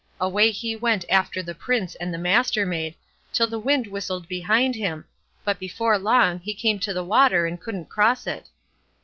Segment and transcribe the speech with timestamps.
[0.19, 2.95] Away he went after the Prince and the Mastermaid,
[3.31, 5.05] till the wind whistled behind him;
[5.43, 8.49] but before long, he came to the water and couldn't cross it.